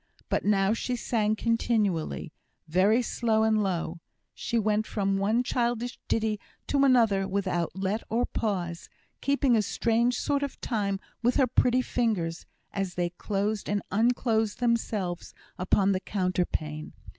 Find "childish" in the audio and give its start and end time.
5.43-5.99